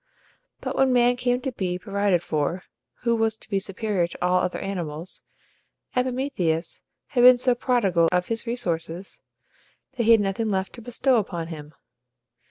[0.61, 2.63] But when man came to be provided for,
[3.03, 5.21] who was to be superior to all other animals,
[5.95, 9.21] Epimetheus had been so prodigal of his resources
[9.91, 11.75] that he had nothing left to bestow upon him.